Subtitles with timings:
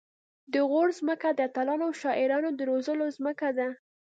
[0.53, 3.67] د غور ځمکه د اتلانو او شاعرانو د روزلو ځمکه ده